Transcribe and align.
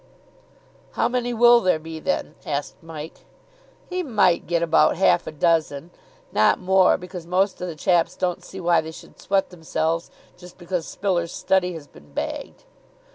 "How 0.93 1.07
many 1.07 1.31
will 1.31 1.61
there 1.61 1.77
be, 1.77 1.99
then?" 1.99 2.33
asked 2.43 2.73
Mike. 2.81 3.19
"He 3.87 4.01
might 4.01 4.47
get 4.47 4.63
about 4.63 4.95
half 4.97 5.27
a 5.27 5.31
dozen, 5.31 5.91
not 6.31 6.57
more, 6.57 6.97
because 6.97 7.27
most 7.27 7.61
of 7.61 7.67
the 7.67 7.75
chaps 7.75 8.15
don't 8.17 8.43
see 8.43 8.59
why 8.59 8.81
they 8.81 8.89
should 8.93 9.21
sweat 9.21 9.51
themselves 9.51 10.09
just 10.37 10.57
because 10.57 10.87
Spiller's 10.87 11.31
study 11.31 11.73
has 11.73 11.85
been 11.85 12.13
bagged." 12.13 12.63